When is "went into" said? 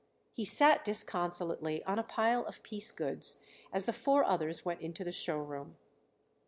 4.65-5.03